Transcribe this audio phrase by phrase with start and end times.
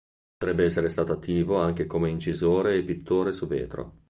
[0.35, 3.99] Potrebbe essere stato attivo anche come incisore e pittore su vetro.